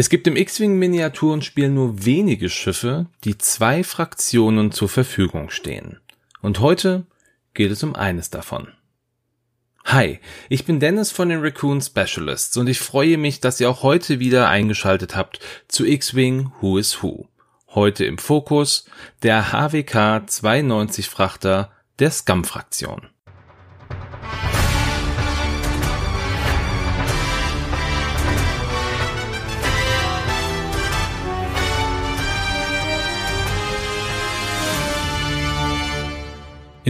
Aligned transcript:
Es 0.00 0.08
gibt 0.08 0.26
im 0.26 0.34
X-Wing-Miniaturenspiel 0.34 1.68
nur 1.68 2.06
wenige 2.06 2.48
Schiffe, 2.48 3.04
die 3.22 3.36
zwei 3.36 3.84
Fraktionen 3.84 4.72
zur 4.72 4.88
Verfügung 4.88 5.50
stehen. 5.50 6.00
Und 6.40 6.60
heute 6.60 7.04
geht 7.52 7.70
es 7.70 7.82
um 7.82 7.94
eines 7.94 8.30
davon. 8.30 8.68
Hi, 9.84 10.18
ich 10.48 10.64
bin 10.64 10.80
Dennis 10.80 11.12
von 11.12 11.28
den 11.28 11.42
Raccoon 11.42 11.82
Specialists 11.82 12.56
und 12.56 12.70
ich 12.70 12.80
freue 12.80 13.18
mich, 13.18 13.40
dass 13.40 13.60
ihr 13.60 13.68
auch 13.68 13.82
heute 13.82 14.20
wieder 14.20 14.48
eingeschaltet 14.48 15.16
habt 15.16 15.38
zu 15.68 15.84
X-Wing 15.84 16.50
Who 16.62 16.78
is 16.78 17.02
Who. 17.02 17.28
Heute 17.68 18.06
im 18.06 18.16
Fokus 18.16 18.86
der 19.22 19.52
HWK 19.52 20.22
92 20.26 21.10
Frachter 21.10 21.72
der 21.98 22.10
Scum-Fraktion. 22.10 23.08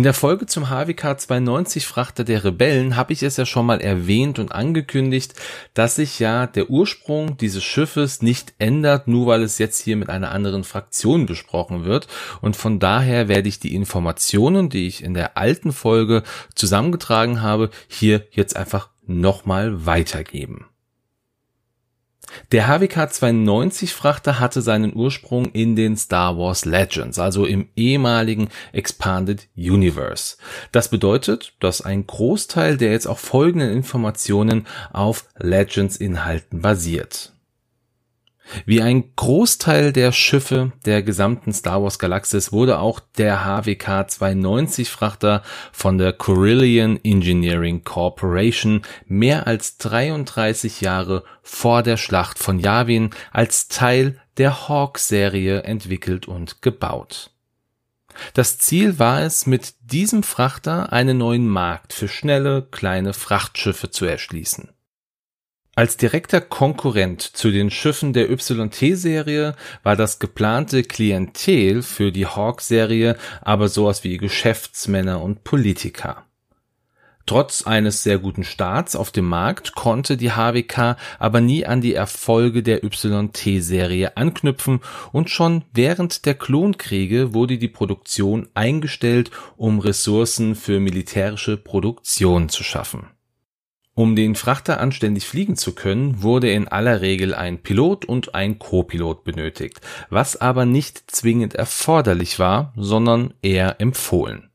In 0.01 0.05
der 0.05 0.15
Folge 0.15 0.47
zum 0.47 0.71
HWK 0.71 1.21
92 1.21 1.87
Frachter 1.87 2.25
der 2.25 2.43
Rebellen 2.43 2.97
habe 2.97 3.13
ich 3.13 3.23
es 3.23 3.37
ja 3.37 3.45
schon 3.45 3.67
mal 3.67 3.83
erwähnt 3.83 4.39
und 4.39 4.51
angekündigt, 4.51 5.35
dass 5.75 5.97
sich 5.97 6.19
ja 6.19 6.47
der 6.47 6.71
Ursprung 6.71 7.37
dieses 7.37 7.63
Schiffes 7.63 8.23
nicht 8.23 8.55
ändert, 8.59 9.09
nur 9.09 9.27
weil 9.27 9.43
es 9.43 9.59
jetzt 9.59 9.79
hier 9.79 9.97
mit 9.97 10.09
einer 10.09 10.31
anderen 10.31 10.65
Fraktion 10.65 11.27
besprochen 11.27 11.85
wird. 11.85 12.09
Und 12.41 12.57
von 12.57 12.79
daher 12.79 13.29
werde 13.29 13.51
ich 13.51 13.61
die 13.61 13.75
Informationen, 13.75 14.71
die 14.71 14.87
ich 14.87 15.05
in 15.05 15.13
der 15.13 15.37
alten 15.37 15.71
Folge 15.71 16.23
zusammengetragen 16.55 17.43
habe, 17.43 17.69
hier 17.87 18.27
jetzt 18.31 18.57
einfach 18.57 18.89
nochmal 19.07 19.85
weitergeben. 19.85 20.65
Der 22.53 22.69
HWK 22.69 23.11
92 23.11 23.93
Frachter 23.93 24.41
hatte 24.41 24.63
seinen 24.63 24.95
Ursprung 24.95 25.47
in 25.47 25.77
den 25.77 25.97
Star 25.97 26.39
Wars 26.39 26.65
Legends, 26.65 27.19
also 27.19 27.47
im 27.47 27.69
ehemaligen 27.77 28.49
Expanded 28.73 29.49
Universe. 29.57 30.37
Das 30.73 30.89
bedeutet, 30.89 31.55
dass 31.61 31.83
ein 31.83 32.07
Großteil 32.07 32.77
der 32.77 32.93
jetzt 32.93 33.07
auch 33.07 33.19
folgenden 33.19 33.73
Informationen 33.73 34.67
auf 34.93 35.27
Legends 35.39 35.97
Inhalten 35.97 36.61
basiert. 36.61 37.33
Wie 38.67 38.83
ein 38.83 39.15
Großteil 39.17 39.93
der 39.93 40.13
Schiffe 40.13 40.73
der 40.85 41.03
gesamten 41.03 41.53
Star 41.53 41.83
Wars 41.83 41.99
Galaxis 41.99 42.53
wurde 42.53 42.79
auch 42.79 43.01
der 43.19 43.45
HWK 43.45 44.09
290 44.09 44.91
Frachter 44.91 45.43
von 45.73 45.99
der 45.99 46.13
Corellian 46.13 46.99
Engineering 47.03 47.85
Corporation 47.85 48.83
mehr 49.07 49.47
als 49.47 49.79
33 49.79 50.81
Jahre 50.81 51.25
vor 51.43 51.83
der 51.83 51.97
Schlacht 51.97 52.39
von 52.39 52.59
Yavin 52.59 53.11
als 53.33 53.69
Teil 53.69 54.21
der 54.37 54.69
Hawk-Serie 54.69 55.63
entwickelt 55.63 56.27
und 56.27 56.63
gebaut. 56.63 57.31
Das 58.35 58.59
Ziel 58.59 58.99
war 58.99 59.23
es, 59.23 59.47
mit 59.47 59.75
diesem 59.81 60.23
Frachter 60.23 60.93
einen 60.93 61.19
neuen 61.19 61.49
Markt 61.49 61.93
für 61.93 62.09
schnelle, 62.09 62.67
kleine 62.71 63.13
Frachtschiffe 63.13 63.91
zu 63.91 64.05
erschließen. 64.05 64.71
Als 65.77 65.97
direkter 65.97 66.41
Konkurrent 66.41 67.23
zu 67.23 67.51
den 67.51 67.71
Schiffen 67.71 68.13
der 68.13 68.29
YT-Serie 68.31 69.55
war 69.83 69.97
das 69.97 70.19
geplante 70.19 70.83
Klientel 70.83 71.83
für 71.83 72.11
die 72.11 72.27
Hawk-Serie 72.27 73.17
aber 73.41 73.69
sowas 73.69 74.03
wie 74.03 74.17
Geschäftsmänner 74.17 75.23
und 75.23 75.45
Politiker. 75.45 76.25
Trotz 77.25 77.63
eines 77.63 78.03
sehr 78.03 78.19
guten 78.19 78.43
Starts 78.43 78.97
auf 78.97 79.13
dem 79.13 79.27
Markt 79.27 79.77
konnte 79.77 80.17
die 80.17 80.33
HWK 80.33 80.97
aber 81.21 81.41
nie 81.41 81.65
an 81.65 81.81
die 81.81 81.95
Erfolge 81.95 82.65
der 82.65 82.83
YT-Serie 82.83 84.17
anknüpfen 84.17 84.81
und 85.13 85.31
schon 85.31 85.63
während 85.73 86.27
der 86.27 86.35
Klonkriege 86.35 87.33
wurde 87.33 87.59
die 87.59 87.69
Produktion 87.69 88.49
eingestellt, 88.55 89.31
um 89.57 89.79
Ressourcen 89.79 90.57
für 90.57 90.81
militärische 90.81 91.57
Produktion 91.57 92.49
zu 92.49 92.65
schaffen. 92.65 93.07
Um 94.01 94.17
den 94.17 94.35
Frachter 94.35 94.81
anständig 94.81 95.27
fliegen 95.27 95.57
zu 95.57 95.75
können, 95.75 96.23
wurde 96.23 96.51
in 96.51 96.69
aller 96.69 97.03
Regel 97.03 97.35
ein 97.35 97.59
Pilot 97.59 98.07
und 98.07 98.35
ein 98.35 98.59
Co-Pilot 98.59 99.25
benötigt, 99.25 99.83
was 100.09 100.41
aber 100.41 100.65
nicht 100.65 101.11
zwingend 101.11 101.55
erforderlich 101.55 102.39
war, 102.39 102.73
sondern 102.77 103.35
eher 103.43 103.79
empfohlen. 103.79 104.49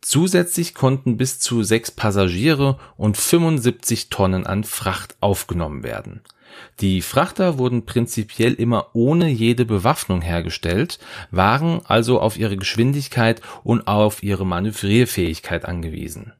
Zusätzlich 0.00 0.74
konnten 0.74 1.16
bis 1.16 1.38
zu 1.38 1.62
sechs 1.62 1.92
Passagiere 1.92 2.80
und 2.96 3.16
75 3.16 4.08
Tonnen 4.08 4.44
an 4.44 4.64
Fracht 4.64 5.14
aufgenommen 5.20 5.84
werden. 5.84 6.22
Die 6.80 7.00
Frachter 7.00 7.58
wurden 7.58 7.86
prinzipiell 7.86 8.54
immer 8.54 8.88
ohne 8.92 9.28
jede 9.28 9.66
Bewaffnung 9.66 10.20
hergestellt, 10.20 10.98
waren 11.30 11.80
also 11.86 12.20
auf 12.20 12.36
ihre 12.36 12.56
Geschwindigkeit 12.56 13.40
und 13.62 13.86
auf 13.86 14.24
ihre 14.24 14.44
Manövrierfähigkeit 14.44 15.64
angewiesen 15.64 16.32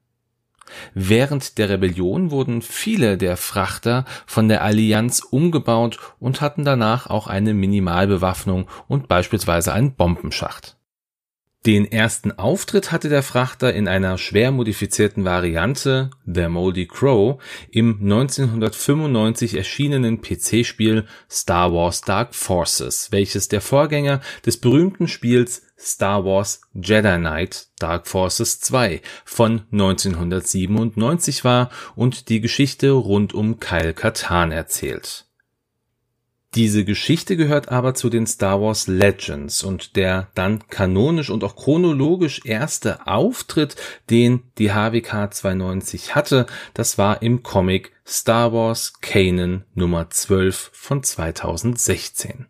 Während 0.94 1.58
der 1.58 1.69
Rebellion 1.69 2.31
wurden 2.31 2.62
viele 2.62 3.16
der 3.16 3.36
Frachter 3.36 4.04
von 4.26 4.48
der 4.48 4.62
Allianz 4.62 5.20
umgebaut 5.20 5.98
und 6.19 6.41
hatten 6.41 6.64
danach 6.64 7.08
auch 7.08 7.26
eine 7.26 7.54
Minimalbewaffnung 7.54 8.69
und 8.88 9.09
beispielsweise 9.09 9.72
einen 9.72 9.94
Bombenschacht. 9.94 10.79
Den 11.66 11.93
ersten 11.93 12.32
Auftritt 12.32 12.91
hatte 12.91 13.10
der 13.10 13.22
Frachter 13.22 13.75
in 13.75 13.87
einer 13.87 14.16
schwer 14.16 14.50
modifizierten 14.50 15.26
Variante, 15.26 16.09
The 16.25 16.48
Moldy 16.48 16.87
Crow, 16.87 17.38
im 17.71 17.98
1995 18.00 19.59
erschienenen 19.59 20.22
PC-Spiel 20.22 21.04
Star 21.31 21.75
Wars 21.75 22.00
Dark 22.00 22.34
Forces, 22.34 23.09
welches 23.12 23.48
der 23.48 23.60
Vorgänger 23.60 24.22
des 24.47 24.56
berühmten 24.56 25.06
Spiels 25.06 25.60
Star 25.78 26.25
Wars 26.25 26.62
Jedi 26.72 27.19
Knight 27.19 27.69
Dark 27.78 28.09
Forces 28.09 28.60
2 28.60 29.03
von 29.27 29.66
1997 29.71 31.44
war 31.44 31.69
und 31.94 32.31
die 32.31 32.41
Geschichte 32.41 32.92
rund 32.92 33.34
um 33.34 33.60
Kyle 33.60 33.92
Katarn 33.92 34.50
erzählt. 34.50 35.29
Diese 36.56 36.84
Geschichte 36.84 37.36
gehört 37.36 37.68
aber 37.68 37.94
zu 37.94 38.10
den 38.10 38.26
Star 38.26 38.60
Wars 38.60 38.88
Legends 38.88 39.62
und 39.62 39.94
der 39.94 40.30
dann 40.34 40.66
kanonisch 40.66 41.30
und 41.30 41.44
auch 41.44 41.54
chronologisch 41.54 42.40
erste 42.44 43.06
Auftritt, 43.06 43.76
den 44.10 44.42
die 44.58 44.72
HWK 44.72 45.32
92 45.32 46.16
hatte, 46.16 46.46
das 46.74 46.98
war 46.98 47.22
im 47.22 47.44
Comic 47.44 47.92
Star 48.04 48.52
Wars 48.52 48.94
Kanan 49.00 49.64
Nummer 49.74 50.10
12 50.10 50.70
von 50.72 51.04
2016. 51.04 52.46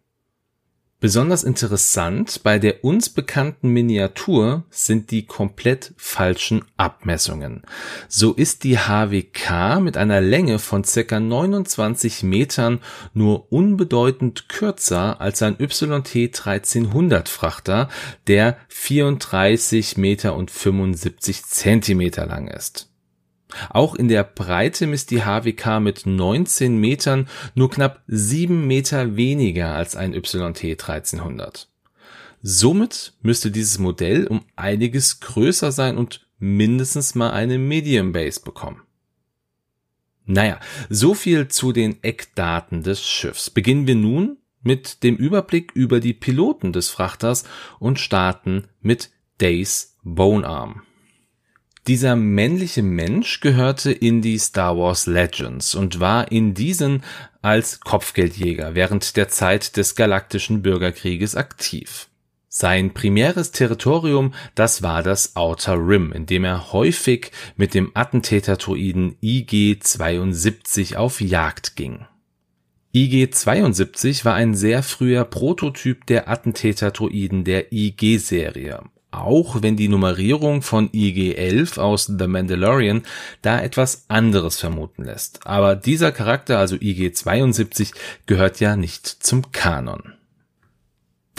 Besonders 1.01 1.45
interessant 1.45 2.43
bei 2.43 2.59
der 2.59 2.85
uns 2.85 3.09
bekannten 3.09 3.71
Miniatur 3.71 4.65
sind 4.69 5.11
die 5.11 5.25
komplett 5.25 5.95
falschen 5.97 6.63
Abmessungen. 6.77 7.63
So 8.07 8.35
ist 8.35 8.65
die 8.65 8.77
HWK 8.77 9.81
mit 9.81 9.97
einer 9.97 10.21
Länge 10.21 10.59
von 10.59 10.85
circa 10.85 11.19
29 11.19 12.23
Metern 12.23 12.81
nur 13.15 13.51
unbedeutend 13.51 14.51
kürzer 14.51 15.23
als 15.23 15.41
ein 15.41 15.57
YT 15.59 16.37
1300 16.47 17.31
Frachter, 17.31 17.89
der 18.27 18.59
34 18.69 19.97
Meter 19.97 20.37
und 20.37 20.51
75 20.51 21.47
Zentimeter 21.47 22.27
lang 22.27 22.47
ist. 22.47 22.90
Auch 23.71 23.95
in 23.95 24.09
der 24.09 24.25
Breite 24.25 24.87
misst 24.87 25.11
die 25.11 25.23
HWK 25.23 25.81
mit 25.81 26.07
19 26.07 26.77
Metern 26.77 27.29
nur 27.55 27.71
knapp 27.71 28.03
7 28.07 28.67
Meter 28.67 29.17
weniger 29.17 29.75
als 29.75 29.97
ein 29.97 30.15
YT 30.15 30.65
1300. 30.65 31.69
Somit 32.43 33.13
müsste 33.23 33.51
dieses 33.51 33.79
Modell 33.79 34.27
um 34.27 34.45
einiges 34.57 35.21
größer 35.21 35.73
sein 35.73 35.99
und 35.99 36.27
mindestens 36.39 37.15
mal 37.15 37.31
eine 37.31 37.59
Medium 37.59 38.13
Base 38.13 38.41
bekommen. 38.41 38.83
Naja, 40.25 40.59
so 40.89 41.15
viel 41.15 41.49
zu 41.49 41.73
den 41.73 42.03
Eckdaten 42.03 42.83
des 42.83 43.07
Schiffs. 43.07 43.51
Beginnen 43.51 43.87
wir 43.87 43.97
nun 43.97 44.39
mit 44.63 45.03
dem 45.03 45.17
Überblick 45.17 45.73
über 45.73 46.01
die 46.01 46.15
Piloten 46.15 46.73
des 46.73 46.89
Frachters 46.89 47.45
und 47.79 47.99
starten 47.99 48.69
mit 48.81 49.11
Days 49.41 49.97
Bonearm. 50.03 50.83
Dieser 51.87 52.15
männliche 52.15 52.83
Mensch 52.83 53.41
gehörte 53.41 53.91
in 53.91 54.21
die 54.21 54.39
Star 54.39 54.77
Wars 54.77 55.07
Legends 55.07 55.75
und 55.75 55.99
war 55.99 56.31
in 56.31 56.53
diesen 56.53 57.03
als 57.41 57.81
Kopfgeldjäger 57.81 58.75
während 58.75 59.17
der 59.17 59.29
Zeit 59.29 59.77
des 59.79 59.95
galaktischen 59.95 60.61
Bürgerkrieges 60.61 61.37
aktiv. 61.37 62.09
Sein 62.49 62.93
primäres 62.93 63.53
Territorium, 63.53 64.35
das 64.55 64.83
war 64.83 65.03
das 65.03 65.37
Outer 65.37 65.77
Rim, 65.77 66.13
in 66.13 66.27
dem 66.27 66.45
er 66.45 66.73
häufig 66.73 67.31
mit 67.57 67.75
dem 67.75 67.93
Attentäter-Druiden 67.95 69.17
IG-72 69.23 70.97
auf 70.97 71.21
Jagd 71.21 71.77
ging. 71.77 72.07
IG-72 72.93 74.25
war 74.25 74.35
ein 74.35 74.55
sehr 74.55 74.83
früher 74.83 75.25
Prototyp 75.25 76.07
der 76.07 76.29
Attentäter-Druiden 76.29 77.45
der 77.45 77.73
IG-Serie 77.73 78.83
auch 79.11 79.63
wenn 79.63 79.77
die 79.77 79.89
Nummerierung 79.89 80.63
von 80.63 80.91
IG-11 80.93 81.79
aus 81.79 82.07
The 82.07 82.27
Mandalorian 82.27 83.03
da 83.43 83.61
etwas 83.61 84.05
anderes 84.09 84.59
vermuten 84.59 85.05
lässt. 85.05 85.47
Aber 85.47 85.77
dieser 85.77 86.13
Charakter, 86.13 86.59
also 86.59 86.77
IG-72, 86.77 87.93
gehört 88.27 88.61
ja 88.61 88.77
nicht 88.77 89.07
zum 89.07 89.53
Kanon. 89.53 90.15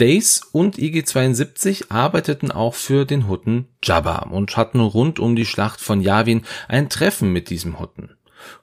Days 0.00 0.40
und 0.52 0.78
IG-72 0.78 1.90
arbeiteten 1.90 2.50
auch 2.50 2.74
für 2.74 3.04
den 3.04 3.28
Hutten 3.28 3.68
Jabba 3.82 4.20
und 4.30 4.56
hatten 4.56 4.80
rund 4.80 5.18
um 5.18 5.36
die 5.36 5.46
Schlacht 5.46 5.80
von 5.80 6.00
Yavin 6.00 6.42
ein 6.66 6.88
Treffen 6.88 7.32
mit 7.32 7.50
diesem 7.50 7.78
Hutten. 7.78 8.10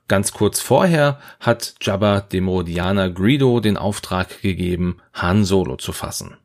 Ganz 0.07 0.33
kurz 0.33 0.59
vorher 0.59 1.19
hat 1.39 1.75
Jabba 1.81 2.21
dem 2.21 2.47
Rodianer 2.47 3.09
Greedo 3.09 3.59
den 3.59 3.77
Auftrag 3.77 4.41
gegeben, 4.41 4.97
Han 5.13 5.45
Solo 5.45 5.77
zu 5.77 5.93
fassen. 5.93 6.35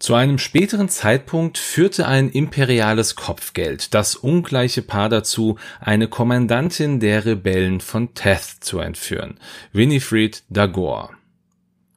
Zu 0.00 0.14
einem 0.14 0.38
späteren 0.38 0.88
Zeitpunkt 0.88 1.58
führte 1.58 2.08
ein 2.08 2.30
imperiales 2.30 3.16
Kopfgeld 3.16 3.92
das 3.92 4.16
ungleiche 4.16 4.80
Paar 4.80 5.10
dazu, 5.10 5.58
eine 5.78 6.08
Kommandantin 6.08 7.00
der 7.00 7.26
Rebellen 7.26 7.82
von 7.82 8.14
Teth 8.14 8.56
zu 8.60 8.78
entführen, 8.78 9.38
Winifred 9.74 10.42
Dagor. 10.48 11.10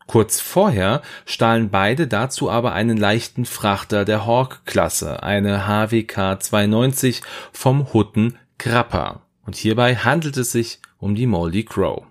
Kurz 0.05 0.41
vorher 0.41 1.01
stahlen 1.25 1.69
beide 1.69 2.07
dazu 2.07 2.51
aber 2.51 2.73
einen 2.73 2.97
leichten 2.97 3.45
Frachter 3.45 4.03
der 4.03 4.25
Hawk-Klasse, 4.25 5.23
eine 5.23 5.65
HWK 5.65 6.41
92 6.41 7.21
vom 7.53 7.93
Hutten 7.93 8.37
Grappa. 8.59 9.21
Und 9.45 9.55
hierbei 9.55 9.95
handelt 9.95 10.35
es 10.35 10.51
sich 10.51 10.81
um 10.99 11.15
die 11.15 11.25
Moldy 11.25 11.63
Crow. 11.63 12.03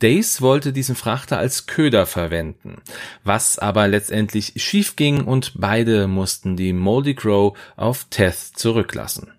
Days 0.00 0.40
wollte 0.40 0.72
diesen 0.72 0.96
Frachter 0.96 1.38
als 1.38 1.66
Köder 1.66 2.06
verwenden, 2.06 2.82
was 3.24 3.58
aber 3.58 3.88
letztendlich 3.88 4.54
schief 4.56 4.96
ging 4.96 5.24
und 5.24 5.52
beide 5.56 6.06
mussten 6.06 6.56
die 6.56 6.72
Moldy 6.72 7.14
Crow 7.14 7.56
auf 7.76 8.06
Teth 8.10 8.38
zurücklassen. 8.54 9.32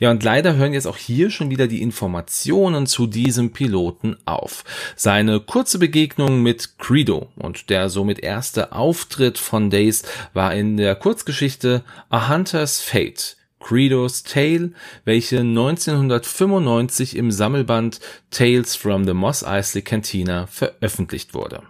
Ja, 0.00 0.10
und 0.10 0.22
leider 0.22 0.56
hören 0.56 0.72
jetzt 0.72 0.86
auch 0.86 0.96
hier 0.96 1.30
schon 1.30 1.50
wieder 1.50 1.66
die 1.66 1.82
Informationen 1.82 2.86
zu 2.86 3.06
diesem 3.06 3.52
Piloten 3.52 4.16
auf. 4.24 4.64
Seine 4.96 5.40
kurze 5.40 5.78
Begegnung 5.78 6.42
mit 6.42 6.78
Credo 6.78 7.28
und 7.36 7.70
der 7.70 7.90
somit 7.90 8.18
erste 8.20 8.72
Auftritt 8.72 9.38
von 9.38 9.70
Days 9.70 10.02
war 10.32 10.54
in 10.54 10.76
der 10.76 10.94
Kurzgeschichte 10.94 11.84
A 12.08 12.28
Hunter's 12.28 12.80
Fate, 12.80 13.36
Credos 13.64 14.22
Tale, 14.22 14.72
welche 15.04 15.40
1995 15.40 17.16
im 17.16 17.32
Sammelband 17.32 17.98
Tales 18.30 18.76
from 18.76 19.06
the 19.06 19.14
Moss 19.14 19.42
Eisley 19.42 19.82
Cantina 19.82 20.46
veröffentlicht 20.46 21.34
wurde. 21.34 21.62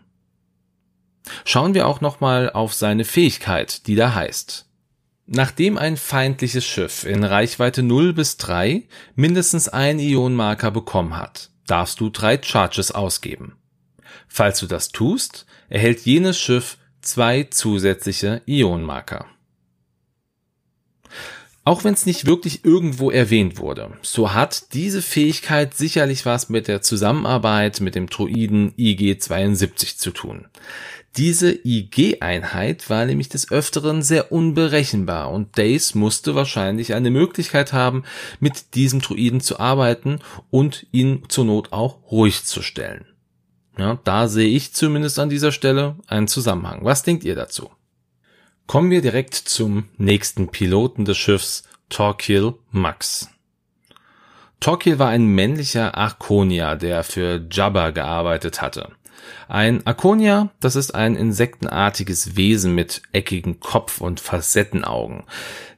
Schauen 1.45 1.73
wir 1.73 1.87
auch 1.87 2.01
nochmal 2.01 2.51
auf 2.51 2.75
seine 2.75 3.05
Fähigkeit, 3.05 3.87
die 3.87 3.95
da 3.95 4.15
heißt. 4.15 4.67
Nachdem 5.27 5.79
ein 5.79 5.97
feindliches 5.97 6.67
Schiff 6.67 7.05
in 7.05 7.25
Reichweite 7.25 7.83
0 7.83 8.13
bis 8.13 8.37
3 8.37 8.83
mindestens 9.15 9.69
ein 9.69 9.99
Ionenmarker 9.99 10.71
bekommen 10.71 11.17
hat, 11.17 11.51
darfst 11.67 12.01
du 12.01 12.11
drei 12.11 12.43
Charges 12.43 12.91
ausgeben. 12.91 13.57
Falls 14.29 14.59
du 14.61 14.67
das 14.67 14.91
tust, 14.91 15.47
erhält 15.71 16.01
jenes 16.01 16.39
Schiff 16.39 16.77
zwei 17.01 17.45
zusätzliche 17.45 18.43
Ionenmarker. 18.47 19.27
Auch 21.67 21.83
wenn 21.83 21.95
es 21.95 22.05
nicht 22.05 22.27
wirklich 22.27 22.65
irgendwo 22.65 23.11
erwähnt 23.11 23.59
wurde, 23.59 23.93
so 24.03 24.35
hat 24.35 24.75
diese 24.75 25.01
Fähigkeit 25.01 25.75
sicherlich 25.75 26.27
was 26.27 26.51
mit 26.51 26.69
der 26.69 26.83
Zusammenarbeit 26.83 27.81
mit 27.81 27.95
dem 27.95 28.09
Droiden 28.09 28.75
IG-72 28.77 29.97
zu 29.97 30.11
tun. 30.11 30.47
Diese 31.17 31.53
IG-Einheit 31.53 32.91
war 32.91 33.07
nämlich 33.07 33.29
des 33.29 33.51
Öfteren 33.51 34.03
sehr 34.03 34.33
unberechenbar 34.33 35.31
und 35.31 35.57
Days 35.57 35.95
musste 35.95 36.35
wahrscheinlich 36.35 36.93
eine 36.93 37.11
Möglichkeit 37.11 37.73
haben, 37.73 38.03
mit 38.41 38.75
diesem 38.75 39.01
Druiden 39.01 39.41
zu 39.41 39.59
arbeiten 39.59 40.19
und 40.51 40.87
ihn 40.91 41.23
zur 41.29 41.45
Not 41.45 41.73
auch 41.73 42.11
ruhig 42.11 42.45
zu 42.45 42.63
stellen. 42.63 43.07
Ja, 43.79 43.99
da 44.05 44.29
sehe 44.29 44.49
ich 44.49 44.75
zumindest 44.75 45.19
an 45.19 45.31
dieser 45.31 45.53
Stelle 45.53 45.97
einen 46.09 46.29
Zusammenhang. 46.29 46.85
Was 46.85 47.05
denkt 47.05 47.25
ihr 47.25 47.35
dazu? 47.35 47.71
Kommen 48.67 48.91
wir 48.91 49.03
direkt 49.03 49.35
zum 49.35 49.89
nächsten 49.99 50.49
Piloten 50.49 51.05
des 51.05 51.19
Schiffs, 51.19 51.65
Torquil 51.91 52.55
Max. 52.71 53.29
Torquil 54.59 54.99
war 54.99 55.11
ein 55.11 55.27
männlicher 55.27 55.97
Arconia, 55.97 56.75
der 56.75 57.05
für 57.05 57.47
Jabba 57.51 57.91
gearbeitet 57.91 58.63
hatte. 58.63 58.93
Ein 59.49 59.87
Arconia, 59.87 60.51
das 60.61 60.77
ist 60.77 60.95
ein 60.95 61.17
insektenartiges 61.17 62.37
Wesen 62.37 62.75
mit 62.75 63.03
eckigen 63.13 63.61
Kopf 63.61 64.01
und 64.01 64.21
Facettenaugen. 64.21 65.25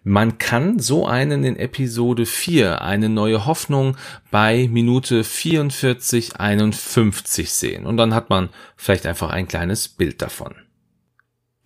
Man 0.04 0.38
kann 0.38 0.78
so 0.78 1.06
einen 1.06 1.42
in 1.42 1.56
Episode 1.56 2.26
4, 2.26 2.82
eine 2.82 3.08
neue 3.08 3.46
Hoffnung, 3.46 3.96
bei 4.30 4.68
Minute 4.68 5.24
44, 5.24 6.38
51 6.38 7.52
sehen. 7.52 7.86
Und 7.86 7.96
dann 7.96 8.14
hat 8.14 8.30
man 8.30 8.50
vielleicht 8.76 9.06
einfach 9.06 9.30
ein 9.30 9.48
kleines 9.48 9.88
Bild 9.88 10.22
davon. 10.22 10.54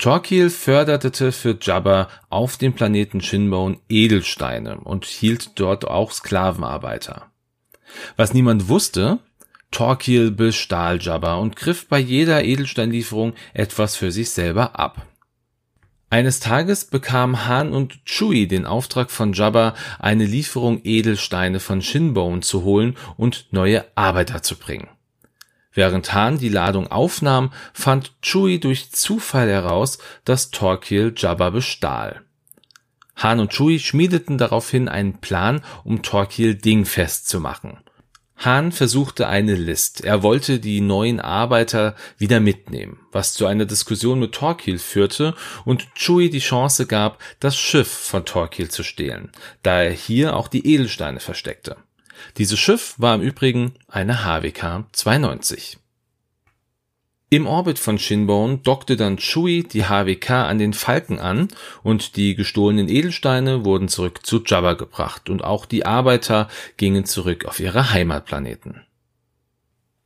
Torquil 0.01 0.49
förderte 0.49 1.31
für 1.31 1.59
Jabba 1.61 2.09
auf 2.31 2.57
dem 2.57 2.73
Planeten 2.73 3.21
Shinbone 3.21 3.79
Edelsteine 3.91 4.81
und 4.81 5.05
hielt 5.05 5.61
dort 5.61 5.87
auch 5.87 6.11
Sklavenarbeiter. 6.11 7.31
Was 8.17 8.33
niemand 8.33 8.69
wusste, 8.69 9.19
Torquil 9.71 10.31
bestahl 10.31 11.03
Jabba 11.03 11.35
und 11.35 11.55
griff 11.55 11.87
bei 11.87 11.99
jeder 11.99 12.45
Edelsteinlieferung 12.45 13.35
etwas 13.53 13.95
für 13.95 14.11
sich 14.11 14.31
selber 14.31 14.79
ab. 14.79 15.07
Eines 16.09 16.41
Tages 16.41 16.87
bekam 16.87 17.47
Han 17.47 17.75
und 17.75 18.01
Chewie 18.07 18.49
den 18.49 18.65
Auftrag 18.65 19.11
von 19.11 19.35
Jabba, 19.35 19.75
eine 19.99 20.25
Lieferung 20.25 20.81
Edelsteine 20.83 21.61
von 21.61 21.83
Shinbone 21.83 22.41
zu 22.41 22.65
holen 22.65 22.97
und 23.19 23.49
neue 23.51 23.85
Arbeiter 23.97 24.43
zu 24.43 24.57
bringen. 24.57 24.89
Während 25.73 26.13
Han 26.15 26.39
die 26.39 26.49
Ladung 26.49 26.91
aufnahm, 26.91 27.53
fand 27.73 28.13
Chewie 28.23 28.59
durch 28.59 28.91
Zufall 28.91 29.49
heraus, 29.49 29.99
dass 30.25 30.51
Torquil 30.51 31.15
Jabba 31.17 31.51
bestahl. 31.51 32.23
Han 33.17 33.41
und 33.41 33.53
Chewie 33.53 33.79
schmiedeten 33.79 34.39
daraufhin 34.39 34.89
einen 34.89 35.21
Plan, 35.21 35.63
um 35.85 36.03
Torquil 36.03 36.55
dingfest 36.55 37.29
zu 37.29 37.39
machen. 37.39 37.79
Han 38.41 38.73
versuchte 38.73 39.29
eine 39.29 39.55
List. 39.55 40.03
Er 40.03 40.23
wollte 40.23 40.61
die 40.61 40.81
neuen 40.81 41.21
Arbeiter 41.21 41.95
wieder 42.17 42.41
mitnehmen, 42.41 42.99
was 43.13 43.35
zu 43.35 43.45
einer 43.45 43.67
Diskussion 43.67 44.19
mit 44.19 44.33
Torquil 44.33 44.79
führte 44.79 45.35
und 45.67 45.95
Chewie 45.95 46.31
die 46.31 46.39
Chance 46.39 46.87
gab, 46.87 47.23
das 47.39 47.59
Schiff 47.59 47.89
von 47.89 48.25
Torquil 48.25 48.71
zu 48.71 48.83
stehlen, 48.83 49.31
da 49.63 49.83
er 49.83 49.93
hier 49.93 50.37
auch 50.37 50.49
die 50.49 50.67
Edelsteine 50.67 51.21
versteckte. 51.21 51.77
Dieses 52.39 52.59
Schiff 52.59 52.95
war 52.99 53.15
im 53.15 53.21
Übrigen 53.21 53.75
eine 53.89 54.25
HWK 54.25 54.85
92. 54.93 55.79
Im 57.33 57.47
Orbit 57.47 57.79
von 57.79 57.97
Shinbone 57.97 58.59
dockte 58.59 58.97
dann 58.97 59.17
Chewie 59.17 59.63
die 59.63 59.85
HWK 59.85 60.31
an 60.31 60.59
den 60.59 60.73
Falken 60.73 61.21
an 61.21 61.47
und 61.85 62.17
die 62.17 62.35
gestohlenen 62.35 62.89
Edelsteine 62.89 63.65
wurden 63.65 63.87
zurück 63.87 64.27
zu 64.27 64.43
Jabba 64.45 64.73
gebracht 64.73 65.31
und 65.31 65.45
auch 65.45 65.65
die 65.65 65.87
Arbeiter 65.87 66.49
gingen 66.77 67.05
zurück 67.05 67.45
auf 67.45 67.61
ihre 67.61 67.93
Heimatplaneten. 67.93 68.81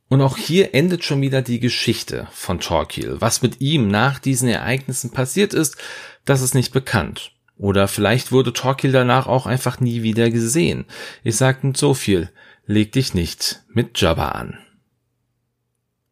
Und 0.08 0.20
auch 0.20 0.36
hier 0.36 0.74
endet 0.74 1.02
schon 1.02 1.22
wieder 1.22 1.40
die 1.40 1.60
Geschichte 1.60 2.28
von 2.30 2.60
Torquil. 2.60 3.16
Was 3.20 3.40
mit 3.40 3.62
ihm 3.62 3.88
nach 3.88 4.18
diesen 4.18 4.48
Ereignissen 4.48 5.10
passiert 5.10 5.54
ist, 5.54 5.78
das 6.26 6.42
ist 6.42 6.54
nicht 6.54 6.72
bekannt. 6.72 7.32
Oder 7.56 7.86
vielleicht 7.88 8.32
wurde 8.32 8.52
Torquil 8.52 8.92
danach 8.92 9.26
auch 9.26 9.46
einfach 9.46 9.80
nie 9.80 10.02
wieder 10.02 10.30
gesehen. 10.30 10.86
Ich 11.22 11.36
sag 11.36 11.62
nur 11.62 11.74
so 11.76 11.94
viel, 11.94 12.30
leg 12.66 12.92
dich 12.92 13.14
nicht 13.14 13.62
mit 13.68 14.00
Jabba 14.00 14.30
an. 14.30 14.58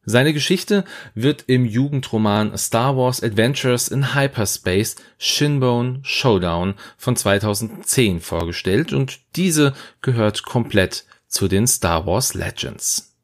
Seine 0.05 0.33
Geschichte 0.33 0.85
wird 1.15 1.45
im 1.47 1.65
Jugendroman 1.65 2.57
Star 2.59 2.97
Wars 2.97 3.23
Adventures 3.23 3.89
in 3.89 4.15
Hyperspace 4.15 4.97
Shinbone 5.19 6.01
Showdown 6.03 6.75
von 6.97 7.15
2010 7.15 8.21
vorgestellt 8.21 8.93
und 8.93 9.21
diese 9.37 9.75
gehört 10.01 10.43
komplett 10.43 11.05
zu 11.29 11.47
den 11.47 11.69
Star 11.69 12.05
Wars 12.05 12.35
Legends. 12.35 13.17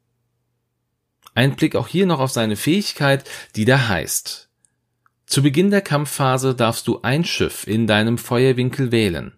Ein 1.35 1.55
Blick 1.55 1.75
auch 1.75 1.87
hier 1.87 2.05
noch 2.05 2.19
auf 2.19 2.31
seine 2.31 2.55
Fähigkeit, 2.55 3.29
die 3.55 3.65
da 3.65 3.89
heißt 3.89 4.48
zu 5.29 5.43
Beginn 5.43 5.69
der 5.69 5.81
Kampfphase 5.81 6.55
darfst 6.55 6.87
du 6.87 7.01
ein 7.03 7.23
Schiff 7.23 7.67
in 7.67 7.85
deinem 7.85 8.17
Feuerwinkel 8.17 8.91
wählen. 8.91 9.33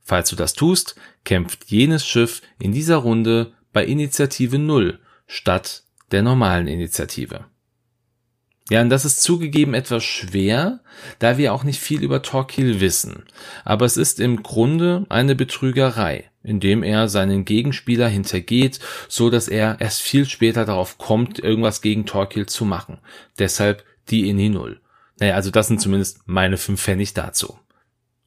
Falls 0.00 0.30
du 0.30 0.36
das 0.36 0.54
tust, 0.54 0.96
kämpft 1.24 1.66
jenes 1.66 2.06
Schiff 2.06 2.40
in 2.58 2.72
dieser 2.72 2.96
Runde 2.96 3.52
bei 3.70 3.84
Initiative 3.84 4.58
0 4.58 4.98
statt 5.26 5.84
der 6.12 6.22
normalen 6.22 6.66
Initiative. 6.66 7.44
Ja, 8.70 8.80
und 8.80 8.88
das 8.88 9.04
ist 9.04 9.22
zugegeben 9.22 9.74
etwas 9.74 10.02
schwer, 10.02 10.80
da 11.18 11.36
wir 11.36 11.52
auch 11.52 11.64
nicht 11.64 11.80
viel 11.80 12.02
über 12.02 12.22
Torquil 12.22 12.80
wissen. 12.80 13.24
Aber 13.66 13.84
es 13.84 13.98
ist 13.98 14.20
im 14.20 14.42
Grunde 14.42 15.04
eine 15.10 15.34
Betrügerei, 15.34 16.30
indem 16.42 16.82
er 16.82 17.08
seinen 17.08 17.44
Gegenspieler 17.44 18.08
hintergeht, 18.08 18.80
so 19.10 19.28
dass 19.28 19.48
er 19.48 19.78
erst 19.82 20.00
viel 20.00 20.24
später 20.24 20.64
darauf 20.64 20.96
kommt, 20.96 21.38
irgendwas 21.38 21.82
gegen 21.82 22.06
Torquil 22.06 22.46
zu 22.46 22.64
machen. 22.64 23.00
Deshalb 23.38 23.84
die 24.08 24.30
Ini 24.30 24.48
Null. 24.48 24.80
Naja, 25.20 25.34
also 25.34 25.50
das 25.50 25.68
sind 25.68 25.80
zumindest 25.80 26.20
meine 26.26 26.56
fünf 26.56 26.82
Pfennig 26.82 27.14
dazu. 27.14 27.58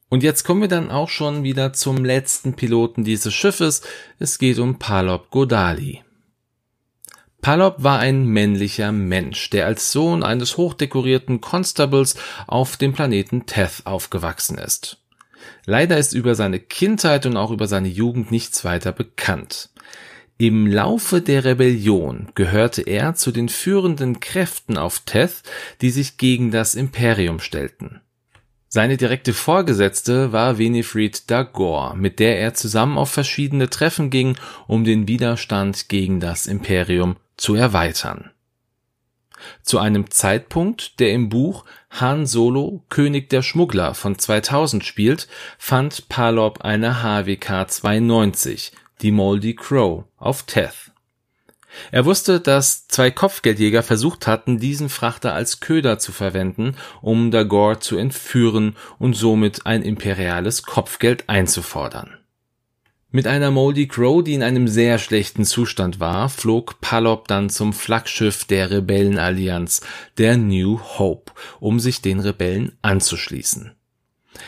Und 0.08 0.22
jetzt 0.22 0.44
kommen 0.44 0.62
wir 0.62 0.68
dann 0.68 0.90
auch 0.90 1.10
schon 1.10 1.42
wieder 1.42 1.72
zum 1.74 2.04
letzten 2.04 2.54
Piloten 2.54 3.04
dieses 3.04 3.34
Schiffes. 3.34 3.82
Es 4.18 4.38
geht 4.38 4.58
um 4.58 4.78
Palop 4.78 5.30
Godali. 5.30 6.02
Palop 7.40 7.82
war 7.82 8.00
ein 8.00 8.24
männlicher 8.24 8.90
Mensch, 8.90 9.50
der 9.50 9.66
als 9.66 9.92
Sohn 9.92 10.22
eines 10.22 10.56
hochdekorierten 10.56 11.40
Constables 11.40 12.16
auf 12.46 12.76
dem 12.76 12.94
Planeten 12.94 13.46
Teth 13.46 13.82
aufgewachsen 13.84 14.58
ist. 14.58 14.98
Leider 15.64 15.98
ist 15.98 16.14
über 16.14 16.34
seine 16.34 16.58
Kindheit 16.58 17.26
und 17.26 17.36
auch 17.36 17.50
über 17.50 17.68
seine 17.68 17.88
Jugend 17.88 18.30
nichts 18.30 18.64
weiter 18.64 18.92
bekannt. 18.92 19.70
Im 20.40 20.68
Laufe 20.68 21.20
der 21.20 21.44
Rebellion 21.44 22.28
gehörte 22.36 22.82
er 22.82 23.16
zu 23.16 23.32
den 23.32 23.48
führenden 23.48 24.20
Kräften 24.20 24.78
auf 24.78 25.00
Teth, 25.00 25.42
die 25.80 25.90
sich 25.90 26.16
gegen 26.16 26.52
das 26.52 26.76
Imperium 26.76 27.40
stellten. 27.40 28.00
Seine 28.68 28.96
direkte 28.96 29.32
Vorgesetzte 29.32 30.30
war 30.30 30.56
Winifred 30.56 31.28
Dagor, 31.28 31.96
mit 31.96 32.20
der 32.20 32.38
er 32.38 32.54
zusammen 32.54 32.98
auf 32.98 33.10
verschiedene 33.10 33.68
Treffen 33.68 34.10
ging, 34.10 34.36
um 34.68 34.84
den 34.84 35.08
Widerstand 35.08 35.88
gegen 35.88 36.20
das 36.20 36.46
Imperium 36.46 37.16
zu 37.36 37.56
erweitern. 37.56 38.30
Zu 39.64 39.80
einem 39.80 40.08
Zeitpunkt, 40.08 41.00
der 41.00 41.12
im 41.14 41.30
Buch 41.30 41.64
Han 41.90 42.26
Solo 42.26 42.84
König 42.90 43.28
der 43.30 43.42
Schmuggler 43.42 43.94
von 43.94 44.16
2000 44.16 44.84
spielt, 44.84 45.26
fand 45.58 46.08
Palop 46.08 46.60
eine 46.60 47.02
HWK 47.02 47.68
92, 47.68 48.72
die 49.00 49.10
Moldy 49.10 49.54
Crow, 49.54 50.04
auf 50.16 50.44
Teth. 50.44 50.92
Er 51.90 52.04
wusste, 52.04 52.40
dass 52.40 52.88
zwei 52.88 53.10
Kopfgeldjäger 53.10 53.82
versucht 53.82 54.26
hatten, 54.26 54.58
diesen 54.58 54.88
Frachter 54.88 55.34
als 55.34 55.60
Köder 55.60 55.98
zu 55.98 56.12
verwenden, 56.12 56.76
um 57.02 57.30
Dagor 57.30 57.80
zu 57.80 57.96
entführen 57.96 58.76
und 58.98 59.14
somit 59.14 59.66
ein 59.66 59.82
imperiales 59.82 60.62
Kopfgeld 60.62 61.28
einzufordern. 61.28 62.18
Mit 63.10 63.26
einer 63.26 63.50
Moldy 63.50 63.88
Crow, 63.88 64.22
die 64.22 64.34
in 64.34 64.42
einem 64.42 64.68
sehr 64.68 64.98
schlechten 64.98 65.46
Zustand 65.46 65.98
war, 65.98 66.28
flog 66.28 66.82
Palop 66.82 67.26
dann 67.26 67.48
zum 67.48 67.72
Flaggschiff 67.72 68.44
der 68.44 68.70
Rebellenallianz, 68.70 69.80
der 70.18 70.36
New 70.36 70.78
Hope, 70.78 71.32
um 71.58 71.80
sich 71.80 72.02
den 72.02 72.20
Rebellen 72.20 72.76
anzuschließen. 72.82 73.77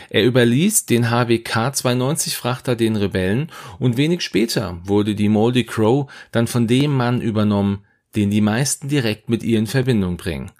Er 0.08 0.24
überließ 0.24 0.86
den 0.86 1.10
HWK 1.10 1.74
92 1.74 2.36
Frachter 2.36 2.76
den 2.76 2.96
Rebellen 2.96 3.50
und 3.78 3.96
wenig 3.96 4.22
später 4.22 4.78
wurde 4.84 5.14
die 5.14 5.28
Moldy 5.28 5.64
Crow 5.64 6.10
dann 6.32 6.46
von 6.46 6.66
dem 6.66 6.96
Mann 6.96 7.20
übernommen, 7.20 7.84
den 8.16 8.30
die 8.30 8.40
meisten 8.40 8.88
direkt 8.88 9.28
mit 9.28 9.42
ihr 9.42 9.58
in 9.58 9.66
Verbindung 9.66 10.16
bringen. 10.16 10.50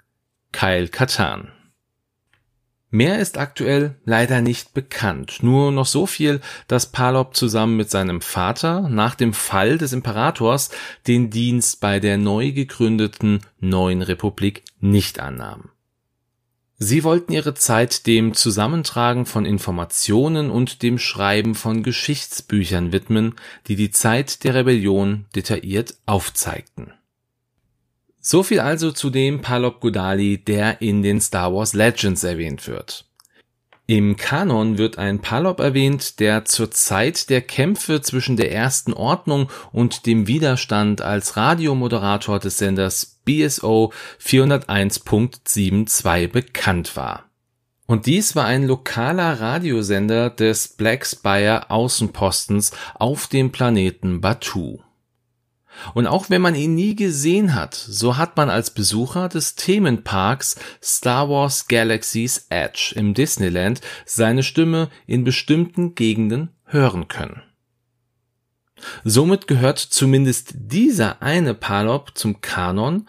Kyle 0.51 0.87
Katan. 0.87 1.51
Mehr 2.93 3.19
ist 3.19 3.37
aktuell 3.37 3.95
leider 4.03 4.41
nicht 4.41 4.73
bekannt, 4.73 5.37
nur 5.41 5.71
noch 5.71 5.85
so 5.85 6.05
viel, 6.05 6.41
dass 6.67 6.91
Palop 6.91 7.37
zusammen 7.37 7.77
mit 7.77 7.89
seinem 7.89 8.19
Vater 8.19 8.89
nach 8.89 9.15
dem 9.15 9.33
Fall 9.33 9.77
des 9.77 9.93
Imperators 9.93 10.71
den 11.07 11.29
Dienst 11.29 11.79
bei 11.79 12.01
der 12.01 12.17
neu 12.17 12.51
gegründeten 12.51 13.39
neuen 13.61 14.01
Republik 14.01 14.63
nicht 14.81 15.21
annahm. 15.21 15.69
Sie 16.83 17.03
wollten 17.03 17.31
ihre 17.31 17.53
Zeit 17.53 18.07
dem 18.07 18.33
Zusammentragen 18.33 19.27
von 19.27 19.45
Informationen 19.45 20.49
und 20.49 20.81
dem 20.81 20.97
Schreiben 20.97 21.53
von 21.53 21.83
Geschichtsbüchern 21.83 22.91
widmen, 22.91 23.35
die 23.67 23.75
die 23.75 23.91
Zeit 23.91 24.43
der 24.43 24.55
Rebellion 24.55 25.25
detailliert 25.35 25.93
aufzeigten. 26.07 26.91
So 28.19 28.41
viel 28.41 28.61
also 28.61 28.91
zu 28.91 29.11
dem 29.11 29.41
Palop 29.41 29.79
Gudali, 29.79 30.39
der 30.39 30.81
in 30.81 31.03
den 31.03 31.21
Star 31.21 31.53
Wars 31.53 31.73
Legends 31.73 32.23
erwähnt 32.23 32.67
wird. 32.67 33.05
Im 33.91 34.15
Kanon 34.15 34.77
wird 34.77 34.97
ein 34.97 35.19
Palop 35.19 35.59
erwähnt, 35.59 36.21
der 36.21 36.45
zur 36.45 36.71
Zeit 36.71 37.29
der 37.29 37.41
Kämpfe 37.41 38.01
zwischen 38.01 38.37
der 38.37 38.49
Ersten 38.49 38.93
Ordnung 38.93 39.49
und 39.73 40.05
dem 40.05 40.27
Widerstand 40.27 41.01
als 41.01 41.35
Radiomoderator 41.35 42.39
des 42.39 42.57
Senders 42.57 43.19
BSO 43.25 43.91
401.72 44.23 46.29
bekannt 46.29 46.95
war. 46.95 47.25
Und 47.85 48.05
dies 48.05 48.33
war 48.33 48.45
ein 48.45 48.65
lokaler 48.65 49.41
Radiosender 49.41 50.29
des 50.29 50.69
Black 50.69 51.05
Spire 51.05 51.69
Außenpostens 51.69 52.71
auf 52.95 53.27
dem 53.27 53.51
Planeten 53.51 54.21
Batu. 54.21 54.79
Und 55.93 56.07
auch 56.07 56.29
wenn 56.29 56.41
man 56.41 56.55
ihn 56.55 56.75
nie 56.75 56.95
gesehen 56.95 57.55
hat, 57.55 57.73
so 57.75 58.17
hat 58.17 58.37
man 58.37 58.49
als 58.49 58.71
Besucher 58.71 59.29
des 59.29 59.55
Themenparks 59.55 60.55
Star 60.81 61.29
Wars 61.29 61.67
Galaxy's 61.67 62.47
Edge 62.49 62.93
im 62.95 63.13
Disneyland 63.13 63.81
seine 64.05 64.43
Stimme 64.43 64.89
in 65.07 65.23
bestimmten 65.23 65.95
Gegenden 65.95 66.49
hören 66.65 67.07
können. 67.07 67.41
Somit 69.03 69.47
gehört 69.47 69.79
zumindest 69.79 70.53
dieser 70.55 71.21
eine 71.21 71.53
Palop 71.53 72.11
zum 72.15 72.41
Kanon. 72.41 73.07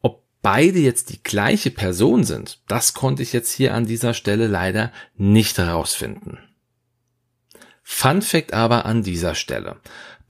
Ob 0.00 0.24
beide 0.42 0.78
jetzt 0.78 1.10
die 1.10 1.22
gleiche 1.22 1.70
Person 1.70 2.24
sind, 2.24 2.60
das 2.68 2.94
konnte 2.94 3.22
ich 3.22 3.32
jetzt 3.32 3.52
hier 3.52 3.74
an 3.74 3.86
dieser 3.86 4.14
Stelle 4.14 4.46
leider 4.46 4.92
nicht 5.16 5.58
herausfinden. 5.58 6.38
Fun 7.82 8.22
Fact 8.22 8.52
aber 8.54 8.86
an 8.86 9.02
dieser 9.02 9.34
Stelle. 9.34 9.76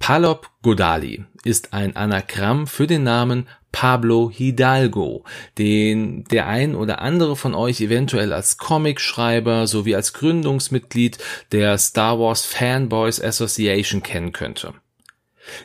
Palop 0.01 0.51
Godali 0.63 1.25
ist 1.45 1.73
ein 1.73 1.95
Anagramm 1.95 2.67
für 2.67 2.87
den 2.87 3.05
Namen 3.05 3.47
Pablo 3.71 4.31
Hidalgo, 4.33 5.25
den 5.59 6.25
der 6.25 6.49
ein 6.49 6.75
oder 6.75 7.01
andere 7.01 7.37
von 7.37 7.55
euch 7.55 7.81
eventuell 7.81 8.33
als 8.33 8.57
Comicschreiber 8.57 9.67
sowie 9.67 9.95
als 9.95 10.15
Gründungsmitglied 10.15 11.19
der 11.53 11.79
Star 11.79 12.19
Wars 12.19 12.47
Fanboys 12.47 13.23
Association 13.23 14.03
kennen 14.03 14.33
könnte. 14.33 14.73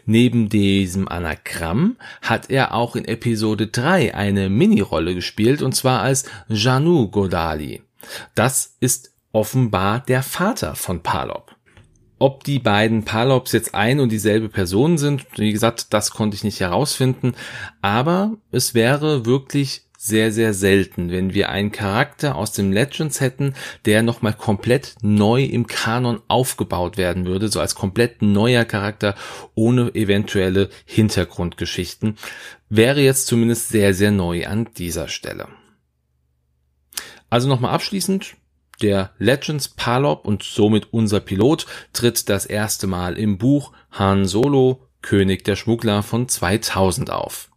Neben 0.05 0.49
diesem 0.49 1.07
Anagramm 1.07 1.95
hat 2.21 2.49
er 2.49 2.73
auch 2.73 2.95
in 2.95 3.05
Episode 3.05 3.67
3 3.67 4.15
eine 4.15 4.49
Minirolle 4.49 5.15
gespielt 5.15 5.61
und 5.61 5.73
zwar 5.73 6.01
als 6.01 6.25
Janu 6.49 7.09
Godali. 7.09 7.81
Das 8.35 8.75
ist 8.81 9.13
offenbar 9.31 10.01
der 10.01 10.23
Vater 10.23 10.75
von 10.75 11.01
Palop. 11.01 11.54
Ob 12.17 12.43
die 12.43 12.59
beiden 12.59 13.03
Palops 13.03 13.51
jetzt 13.51 13.75
ein 13.75 13.99
und 13.99 14.11
dieselbe 14.11 14.49
Person 14.49 14.97
sind, 14.97 15.25
wie 15.35 15.51
gesagt, 15.51 15.93
das 15.93 16.11
konnte 16.11 16.35
ich 16.35 16.43
nicht 16.43 16.61
herausfinden, 16.61 17.35
aber 17.81 18.37
es 18.51 18.73
wäre 18.73 19.25
wirklich 19.25 19.85
sehr, 20.05 20.31
sehr 20.31 20.53
selten, 20.53 21.09
wenn 21.09 21.33
wir 21.33 21.49
einen 21.49 21.71
Charakter 21.71 22.35
aus 22.35 22.51
dem 22.51 22.71
Legends 22.71 23.21
hätten, 23.21 23.55
der 23.85 24.03
nochmal 24.03 24.33
komplett 24.33 24.95
neu 25.01 25.43
im 25.43 25.65
Kanon 25.65 26.21
aufgebaut 26.27 26.97
werden 26.97 27.25
würde, 27.25 27.47
so 27.47 27.59
als 27.59 27.73
komplett 27.73 28.21
neuer 28.21 28.65
Charakter 28.65 29.15
ohne 29.55 29.93
eventuelle 29.95 30.69
Hintergrundgeschichten, 30.85 32.17
wäre 32.69 33.01
jetzt 33.01 33.25
zumindest 33.25 33.69
sehr, 33.69 33.93
sehr 33.95 34.11
neu 34.11 34.45
an 34.45 34.69
dieser 34.77 35.07
Stelle. 35.07 35.47
Also 37.29 37.49
nochmal 37.49 37.71
abschließend, 37.71 38.35
der 38.81 39.11
Legends 39.17 39.67
Palop 39.67 40.25
und 40.25 40.43
somit 40.43 40.91
unser 40.91 41.19
Pilot 41.19 41.65
tritt 41.93 42.29
das 42.29 42.45
erste 42.45 42.87
Mal 42.87 43.17
im 43.17 43.37
Buch 43.37 43.71
Han 43.91 44.25
Solo, 44.25 44.87
König 45.01 45.43
der 45.43 45.55
Schmuggler 45.55 46.03
von 46.03 46.27
2000 46.27 47.11
auf. 47.11 47.49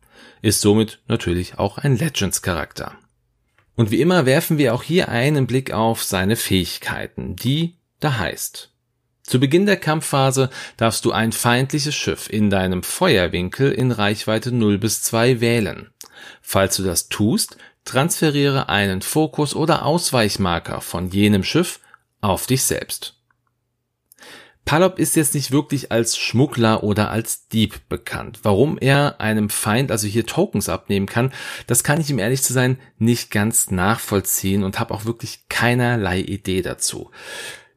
Ist 0.42 0.60
somit 0.60 1.00
natürlich 1.08 1.58
auch 1.58 1.78
ein 1.78 1.96
Legends 1.96 2.42
Charakter. 2.42 2.96
Und 3.75 3.90
wie 3.90 4.00
immer 4.00 4.26
werfen 4.26 4.58
wir 4.58 4.75
auch 4.75 4.82
hier 4.82 5.08
einen 5.08 5.46
Blick 5.46 5.72
auf 5.72 6.02
seine 6.02 6.37
Fähigkeiten, 6.37 7.37
die 7.37 7.76
da 8.00 8.18
heißt. 8.18 8.72
Zu 9.22 9.40
Beginn 9.40 9.66
der 9.66 9.76
Kampfphase 9.76 10.48
darfst 10.78 11.04
du 11.04 11.12
ein 11.12 11.32
feindliches 11.32 11.94
Schiff 11.94 12.30
in 12.30 12.50
deinem 12.50 12.82
Feuerwinkel 12.82 13.70
in 13.70 13.92
Reichweite 13.92 14.52
0 14.52 14.78
bis 14.78 15.02
2 15.02 15.40
wählen. 15.40 15.90
Falls 16.40 16.76
du 16.76 16.82
das 16.82 17.08
tust, 17.08 17.56
transferiere 17.88 18.68
einen 18.68 19.02
Fokus 19.02 19.57
oder 19.57 19.85
Ausweichmarker 19.85 20.80
von 20.80 21.11
jenem 21.11 21.42
Schiff 21.42 21.80
auf 22.21 22.47
dich 22.47 22.62
selbst. 22.64 23.14
Palop 24.64 24.99
ist 24.99 25.16
jetzt 25.16 25.35
nicht 25.35 25.50
wirklich 25.50 25.90
als 25.90 26.18
Schmuggler 26.18 26.83
oder 26.83 27.11
als 27.11 27.49
Dieb 27.49 27.88
bekannt. 27.88 28.40
Warum 28.42 28.76
er 28.76 29.18
einem 29.18 29.49
Feind 29.49 29.90
also 29.90 30.07
hier 30.07 30.26
Tokens 30.26 30.68
abnehmen 30.68 31.07
kann, 31.07 31.33
das 31.66 31.83
kann 31.83 32.02
ich 32.02 32.11
ihm 32.11 32.18
ehrlich 32.18 32.42
zu 32.42 32.52
sein 32.52 32.78
nicht 32.99 33.30
ganz 33.30 33.71
nachvollziehen 33.71 34.64
und 34.64 34.78
habe 34.78 34.92
auch 34.92 35.07
wirklich 35.07 35.49
keinerlei 35.49 36.21
Idee 36.21 36.61
dazu. 36.61 37.11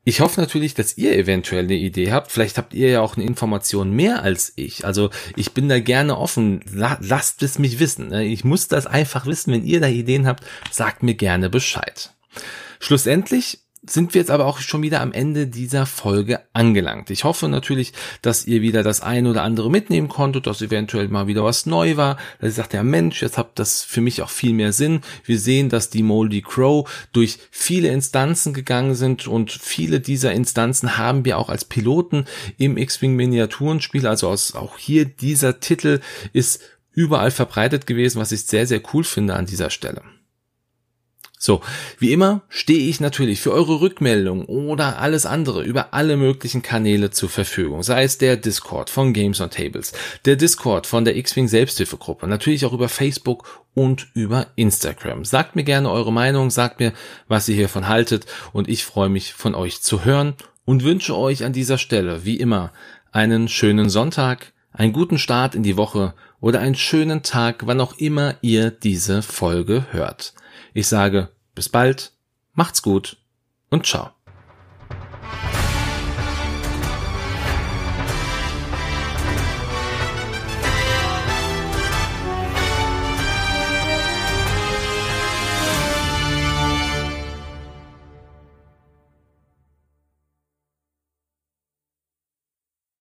Ich 0.03 0.19
hoffe 0.19 0.41
natürlich, 0.41 0.73
dass 0.73 0.97
ihr 0.97 1.15
eventuell 1.15 1.65
eine 1.65 1.75
Idee 1.75 2.11
habt. 2.11 2.31
Vielleicht 2.31 2.57
habt 2.57 2.73
ihr 2.73 2.89
ja 2.89 3.01
auch 3.01 3.17
eine 3.17 3.25
Information 3.25 3.91
mehr 3.91 4.23
als 4.23 4.51
ich. 4.55 4.83
Also 4.83 5.11
ich 5.35 5.51
bin 5.53 5.69
da 5.69 5.79
gerne 5.79 6.17
offen. 6.17 6.63
lasst 6.73 7.43
es 7.43 7.59
mich 7.59 7.79
wissen. 7.79 8.07
Ne? 8.07 8.25
Ich 8.25 8.43
muss 8.43 8.67
das 8.67 8.87
einfach 8.87 9.27
wissen. 9.27 9.53
Wenn 9.53 9.65
ihr 9.65 9.79
da 9.79 9.87
Ideen 9.87 10.25
habt, 10.25 10.43
sagt 10.71 11.03
mir 11.03 11.13
gerne 11.13 11.51
Bescheid. 11.51 12.15
Schlussendlich 12.79 13.59
sind 13.83 14.13
wir 14.13 14.21
jetzt 14.21 14.29
aber 14.29 14.45
auch 14.45 14.59
schon 14.59 14.83
wieder 14.83 15.01
am 15.01 15.11
Ende 15.11 15.47
dieser 15.47 15.87
Folge 15.87 16.41
angelangt. 16.53 17.09
Ich 17.09 17.23
hoffe 17.23 17.47
natürlich, 17.47 17.93
dass 18.21 18.45
ihr 18.45 18.61
wieder 18.61 18.83
das 18.83 19.01
ein 19.01 19.25
oder 19.25 19.41
andere 19.41 19.71
mitnehmen 19.71 20.07
konntet, 20.07 20.45
dass 20.45 20.61
eventuell 20.61 21.07
mal 21.07 21.25
wieder 21.25 21.43
was 21.43 21.65
neu 21.65 21.97
war, 21.97 22.17
dass 22.39 22.49
ihr 22.49 22.55
sagt, 22.55 22.73
ja 22.73 22.83
Mensch, 22.83 23.23
jetzt 23.23 23.39
habt 23.39 23.57
das 23.57 23.81
für 23.81 24.01
mich 24.01 24.21
auch 24.21 24.29
viel 24.29 24.53
mehr 24.53 24.71
Sinn. 24.71 25.01
Wir 25.25 25.39
sehen, 25.39 25.69
dass 25.69 25.89
die 25.89 26.03
Moldy 26.03 26.43
Crow 26.43 26.87
durch 27.11 27.39
viele 27.49 27.89
Instanzen 27.89 28.53
gegangen 28.53 28.93
sind 28.93 29.27
und 29.27 29.51
viele 29.51 29.99
dieser 29.99 30.31
Instanzen 30.31 30.99
haben 30.99 31.25
wir 31.25 31.39
auch 31.39 31.49
als 31.49 31.65
Piloten 31.65 32.25
im 32.57 32.77
X-Wing 32.77 33.15
Miniaturenspiel, 33.15 34.05
also 34.05 34.29
aus, 34.29 34.53
auch 34.53 34.77
hier 34.77 35.05
dieser 35.05 35.59
Titel 35.59 36.01
ist 36.33 36.61
überall 36.93 37.31
verbreitet 37.31 37.87
gewesen, 37.87 38.19
was 38.19 38.31
ich 38.31 38.43
sehr, 38.43 38.67
sehr 38.67 38.81
cool 38.93 39.03
finde 39.03 39.33
an 39.33 39.47
dieser 39.47 39.71
Stelle. 39.71 40.03
So, 41.43 41.61
wie 41.97 42.13
immer 42.13 42.43
stehe 42.49 42.87
ich 42.87 42.99
natürlich 42.99 43.41
für 43.41 43.51
eure 43.51 43.81
Rückmeldung 43.81 44.45
oder 44.45 44.99
alles 44.99 45.25
andere 45.25 45.63
über 45.63 45.91
alle 45.91 46.15
möglichen 46.15 46.61
Kanäle 46.61 47.09
zur 47.09 47.29
Verfügung. 47.29 47.81
Sei 47.81 48.03
es 48.03 48.19
der 48.19 48.37
Discord 48.37 48.91
von 48.91 49.11
Games 49.11 49.41
on 49.41 49.49
Tables, 49.49 49.91
der 50.25 50.35
Discord 50.35 50.85
von 50.85 51.03
der 51.03 51.15
X-Wing 51.15 51.47
Selbsthilfegruppe, 51.47 52.27
natürlich 52.27 52.63
auch 52.63 52.73
über 52.73 52.89
Facebook 52.89 53.65
und 53.73 54.05
über 54.13 54.49
Instagram. 54.55 55.25
Sagt 55.25 55.55
mir 55.55 55.63
gerne 55.63 55.89
eure 55.89 56.13
Meinung, 56.13 56.51
sagt 56.51 56.79
mir, 56.79 56.93
was 57.27 57.49
ihr 57.49 57.55
hiervon 57.55 57.87
haltet 57.87 58.27
und 58.53 58.69
ich 58.69 58.85
freue 58.85 59.09
mich 59.09 59.33
von 59.33 59.55
euch 59.55 59.81
zu 59.81 60.05
hören 60.05 60.35
und 60.65 60.83
wünsche 60.83 61.17
euch 61.17 61.43
an 61.43 61.53
dieser 61.53 61.79
Stelle, 61.79 62.23
wie 62.23 62.35
immer, 62.35 62.71
einen 63.11 63.47
schönen 63.47 63.89
Sonntag, 63.89 64.53
einen 64.71 64.93
guten 64.93 65.17
Start 65.17 65.55
in 65.55 65.63
die 65.63 65.77
Woche 65.77 66.13
oder 66.39 66.59
einen 66.59 66.75
schönen 66.75 67.23
Tag, 67.23 67.67
wann 67.67 67.81
auch 67.81 67.97
immer 67.97 68.35
ihr 68.41 68.71
diese 68.71 69.21
Folge 69.21 69.85
hört. 69.91 70.33
Ich 70.73 70.87
sage 70.87 71.29
bis 71.55 71.69
bald, 71.69 72.13
macht's 72.53 72.81
gut 72.81 73.17
und 73.69 73.85
ciao. 73.85 74.11